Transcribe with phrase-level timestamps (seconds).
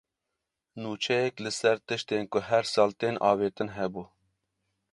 [0.81, 4.03] Nûçeyek li ser tiştên ku her sal tên avêtin hebû.